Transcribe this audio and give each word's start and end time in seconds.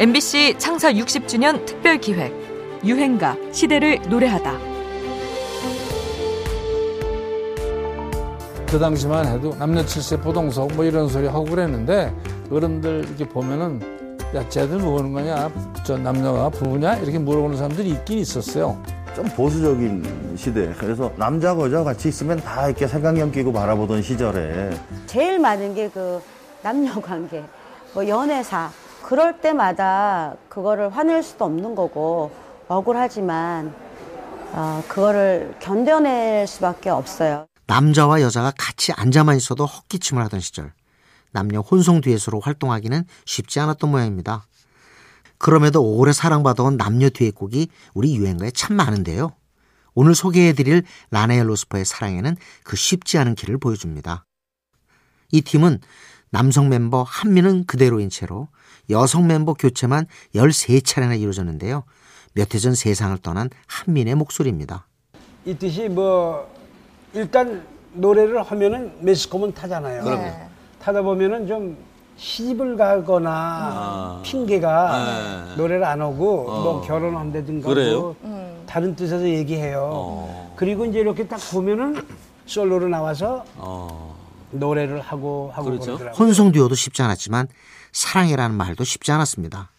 MBC 0.00 0.54
창사 0.56 0.90
60주년 0.94 1.66
특별 1.66 1.98
기획 1.98 2.32
유행가 2.82 3.36
시대를 3.52 4.00
노래하다. 4.08 4.58
그 8.70 8.78
당시만 8.78 9.26
해도 9.26 9.54
남녀 9.58 9.84
칠세 9.84 10.18
보동석 10.18 10.72
뭐 10.74 10.86
이런 10.86 11.06
소리 11.06 11.26
하고 11.26 11.44
그랬는데 11.44 12.14
어른들 12.50 13.04
이렇게 13.08 13.28
보면은 13.28 13.78
야 14.34 14.48
쟤들 14.48 14.78
뭐 14.78 14.96
하는 15.00 15.12
거냐 15.12 15.50
저 15.84 15.98
남녀가 15.98 16.48
부부냐 16.48 16.94
이렇게 16.96 17.18
물어보는 17.18 17.58
사람들이 17.58 17.90
있긴 17.90 18.20
있었어요. 18.20 18.82
좀 19.14 19.26
보수적인 19.36 20.32
시대. 20.34 20.72
그래서 20.78 21.12
남자가 21.16 21.64
여자 21.64 21.84
같이 21.84 22.08
있으면 22.08 22.38
다 22.38 22.68
이렇게 22.68 22.86
색안경 22.86 23.32
끼고 23.32 23.52
바라보던 23.52 24.00
시절에 24.00 24.70
제일 25.06 25.38
많은 25.38 25.74
게 25.74 25.90
그 25.92 26.22
남녀 26.62 26.92
관계, 27.02 27.42
뭐 27.92 28.08
연애사. 28.08 28.70
그럴 29.02 29.40
때마다 29.40 30.36
그거를 30.48 30.90
화낼 30.90 31.22
수도 31.22 31.44
없는 31.44 31.74
거고 31.74 32.30
억울하지만 32.68 33.74
어, 34.52 34.82
그거를 34.88 35.54
견뎌낼 35.60 36.46
수밖에 36.46 36.90
없어요. 36.90 37.46
남자와 37.66 38.20
여자가 38.20 38.52
같이 38.58 38.92
앉아만 38.92 39.36
있어도 39.36 39.64
헛기침을 39.64 40.22
하던 40.24 40.40
시절 40.40 40.72
남녀 41.32 41.60
혼성 41.60 42.00
듀엣으로 42.00 42.40
활동하기는 42.40 43.04
쉽지 43.24 43.60
않았던 43.60 43.90
모양입니다. 43.90 44.46
그럼에도 45.38 45.82
오래 45.82 46.12
사랑받아온 46.12 46.76
남녀 46.76 47.08
듀엣곡이 47.08 47.68
우리 47.94 48.16
유행가에 48.16 48.50
참 48.50 48.76
많은데요. 48.76 49.32
오늘 49.94 50.14
소개해드릴 50.14 50.84
라네엘 51.10 51.48
로스퍼의 51.48 51.84
사랑에는 51.84 52.36
그 52.64 52.76
쉽지 52.76 53.18
않은 53.18 53.34
길을 53.34 53.58
보여줍니다. 53.58 54.24
이 55.32 55.40
팀은 55.42 55.80
남성 56.30 56.68
멤버 56.68 57.02
한민은 57.02 57.64
그대로인 57.66 58.10
채로 58.10 58.48
여성 58.90 59.26
멤버 59.26 59.54
교체만 59.54 60.06
13차례나 60.34 61.18
이루어졌는데요. 61.20 61.84
몇 62.34 62.54
해 62.54 62.58
전 62.60 62.74
세상을 62.74 63.16
떠난 63.18 63.48
한민의 63.66 64.14
목소리입니다. 64.14 64.86
이 65.44 65.54
뜻이 65.54 65.88
뭐 65.88 66.46
일단 67.12 67.62
노래를 67.94 68.42
하면은 68.42 68.92
매스컴은 69.00 69.54
타잖아요. 69.54 70.04
그럼요. 70.04 70.32
타다 70.80 71.02
보면은 71.02 71.46
좀 71.48 71.76
시집을 72.16 72.76
가거나 72.76 73.30
아. 73.32 74.22
핑계가 74.24 75.46
네. 75.48 75.56
노래를 75.56 75.84
안 75.84 76.02
오고 76.02 76.50
어. 76.50 76.62
뭐 76.62 76.80
결혼한다든가 76.82 77.66
그래요? 77.68 78.14
뭐 78.20 78.64
다른 78.66 78.94
뜻에서 78.94 79.26
얘기해요. 79.28 79.90
어. 79.92 80.52
그리고 80.56 80.84
이제 80.84 81.00
이렇게 81.00 81.26
딱 81.26 81.38
보면은 81.50 82.00
솔로로 82.46 82.88
나와서 82.88 83.44
어. 83.56 84.14
노래를 84.50 85.00
하고 85.00 85.50
하고 85.54 85.66
그렇죠. 85.70 85.84
그러더라고요. 85.96 86.18
혼성 86.18 86.52
듀오도 86.52 86.74
쉽지 86.74 87.02
않았지만 87.02 87.48
사랑이라는 87.92 88.56
말도 88.56 88.84
쉽지 88.84 89.12
않았습니다. 89.12 89.70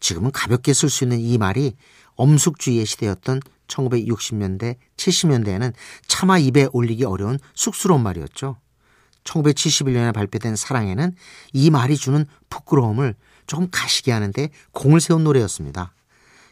지금은 0.00 0.30
가볍게 0.32 0.72
쓸 0.72 0.88
수 0.88 1.04
있는 1.04 1.20
이 1.20 1.38
말이 1.38 1.76
엄숙주의의 2.16 2.86
시대였던 2.86 3.40
1960년대, 3.68 4.76
70년대에는 4.96 5.72
차마 6.06 6.38
입에 6.38 6.68
올리기 6.72 7.04
어려운 7.04 7.38
쑥스러운 7.54 8.02
말이었죠. 8.02 8.56
1971년에 9.24 10.12
발표된 10.12 10.56
사랑에는 10.56 11.14
이 11.52 11.70
말이 11.70 11.96
주는 11.96 12.26
부끄러움을 12.48 13.14
조금 13.46 13.68
가시게 13.70 14.12
하는데 14.12 14.48
공을 14.72 15.00
세운 15.00 15.24
노래였습니다. 15.24 15.92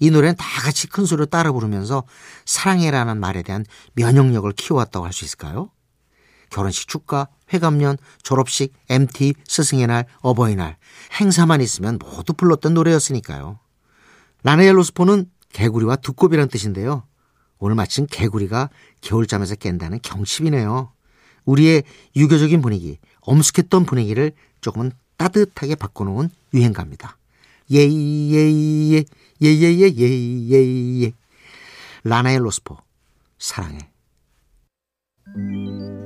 이 0.00 0.10
노래는 0.10 0.36
다 0.36 0.62
같이 0.62 0.86
큰 0.88 1.04
소리로 1.04 1.26
따라 1.26 1.52
부르면서 1.52 2.04
사랑해라는 2.44 3.18
말에 3.20 3.42
대한 3.42 3.64
면역력을 3.94 4.50
키워왔다고 4.52 5.04
할 5.04 5.12
수 5.12 5.24
있을까요? 5.24 5.70
결혼식 6.52 6.86
축가, 6.86 7.28
회감년, 7.52 7.96
졸업식, 8.22 8.74
MT, 8.88 9.34
스승의 9.48 9.86
날, 9.86 10.04
어버이날 10.20 10.76
행사만 11.18 11.60
있으면 11.62 11.98
모두 11.98 12.34
불렀던 12.34 12.74
노래였으니까요. 12.74 13.58
라네엘 14.44 14.76
로스포는 14.76 15.30
개구리와 15.52 15.96
두꺼비란 15.96 16.48
뜻인데요. 16.48 17.04
오늘 17.58 17.74
마침 17.74 18.06
개구리가 18.06 18.68
겨울잠에서 19.00 19.56
깬다는 19.56 19.98
경칩이네요. 20.02 20.92
우리의 21.44 21.84
유교적인 22.16 22.60
분위기, 22.60 22.98
엄숙했던 23.22 23.86
분위기를 23.86 24.32
조금은 24.60 24.92
따뜻하게 25.16 25.74
바꿔놓은 25.76 26.30
유행가입니다. 26.52 27.16
예예예 27.70 29.04
예예예예예 29.40 31.12
라나엘 32.04 32.44
로스포 32.44 32.76
사랑해 33.38 33.78
사랑해 35.24 36.01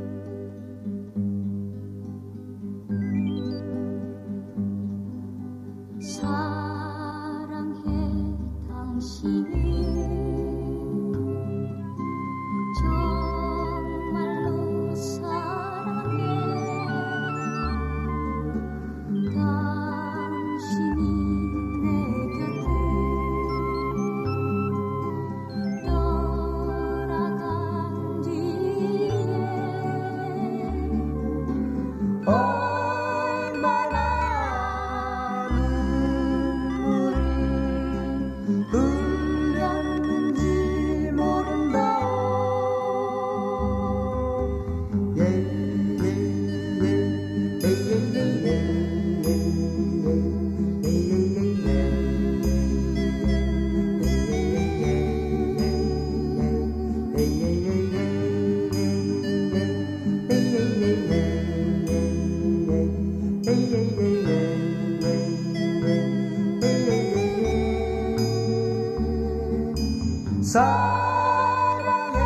사랑해 70.56 72.18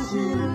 당신을 0.00 0.48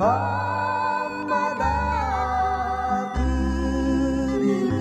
밤마다 0.00 1.62
그리는 4.32 4.72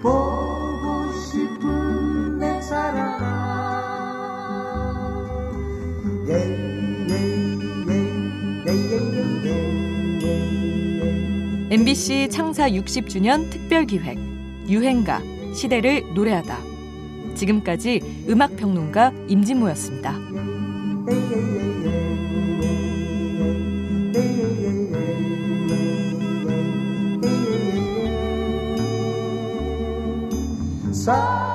보고 0.00 1.12
싶은 1.12 2.38
내 2.38 2.60
사랑아 2.62 3.42
MBC 11.72 12.28
창사 12.30 12.70
60주년 12.70 13.50
특별 13.50 13.84
기획 13.86 14.16
유행가 14.68 15.20
시대를 15.56 16.14
노래하다. 16.14 16.56
지금까지 17.34 18.26
음악 18.28 18.54
평론가 18.56 19.12
임진모였습니다. 19.26 20.14
사랑해 30.92 31.51